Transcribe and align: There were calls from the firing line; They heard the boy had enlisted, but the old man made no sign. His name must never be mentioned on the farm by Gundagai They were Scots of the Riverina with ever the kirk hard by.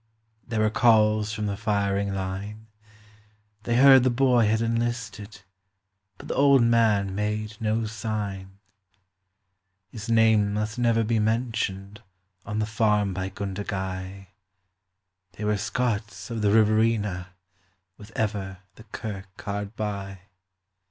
There 0.47 0.61
were 0.61 0.71
calls 0.71 1.31
from 1.31 1.45
the 1.45 1.55
firing 1.55 2.11
line; 2.11 2.65
They 3.65 3.75
heard 3.75 4.01
the 4.01 4.09
boy 4.09 4.47
had 4.47 4.59
enlisted, 4.59 5.41
but 6.17 6.27
the 6.27 6.33
old 6.33 6.63
man 6.63 7.13
made 7.13 7.57
no 7.59 7.85
sign. 7.85 8.57
His 9.91 10.09
name 10.09 10.55
must 10.55 10.79
never 10.79 11.03
be 11.03 11.19
mentioned 11.19 12.01
on 12.47 12.57
the 12.57 12.65
farm 12.65 13.13
by 13.13 13.29
Gundagai 13.29 14.29
They 15.33 15.43
were 15.45 15.55
Scots 15.57 16.31
of 16.31 16.41
the 16.41 16.49
Riverina 16.49 17.35
with 17.97 18.11
ever 18.15 18.61
the 18.77 18.85
kirk 18.85 19.39
hard 19.39 19.75
by. 19.75 20.21